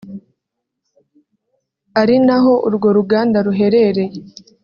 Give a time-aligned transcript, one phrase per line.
[2.01, 4.19] ari naho urwo ruganda ruherereye